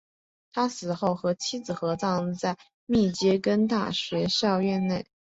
[0.51, 2.57] 他死后和妻儿合葬在
[2.87, 5.05] 密歇根大学校园内。